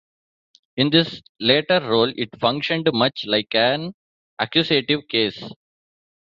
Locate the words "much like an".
2.91-3.93